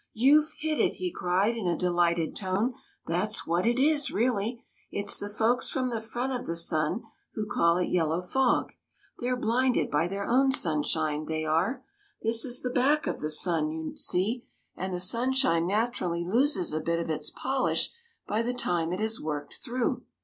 "You 0.25 0.41
've 0.41 0.53
hit 0.57 0.79
it!" 0.79 0.93
he 0.93 1.11
cried 1.11 1.55
in 1.55 1.67
a 1.67 1.77
delighted 1.77 2.35
tone;" 2.35 2.73
that 3.05 3.31
's 3.31 3.45
what 3.45 3.67
it 3.67 3.77
is 3.77 4.09
really. 4.09 4.65
It 4.89 5.07
's 5.11 5.19
the 5.19 5.29
folks 5.29 5.69
from 5.69 5.91
the 5.91 6.01
front 6.01 6.33
of 6.33 6.47
the 6.47 6.55
sun 6.55 7.03
who 7.35 7.45
call 7.45 7.77
it 7.77 7.85
yellow 7.85 8.19
fog; 8.19 8.73
they're 9.19 9.37
blinded 9.37 9.91
by 9.91 10.07
their 10.07 10.25
own 10.25 10.51
sunshine, 10.53 11.25
THE 11.25 11.43
MAGICIAN'S 11.43 11.43
TEA 11.43 11.45
PARTY 11.45 11.81
43 12.23 12.23
they 12.23 12.23
are. 12.23 12.23
This 12.31 12.45
is 12.45 12.61
the 12.63 12.69
back 12.71 13.05
of 13.05 13.19
the 13.19 13.29
sun, 13.29 13.69
you 13.69 13.95
see, 13.95 14.43
and 14.75 14.91
the 14.91 14.99
sunshine 14.99 15.67
naturally 15.67 16.25
loses 16.25 16.73
a 16.73 16.79
bit 16.81 16.97
of 16.97 17.11
its 17.11 17.29
polish 17.29 17.91
by 18.25 18.41
the 18.41 18.55
time 18.55 18.91
it 18.91 18.99
has 18.99 19.21
worked 19.21 19.57
through." 19.63 20.01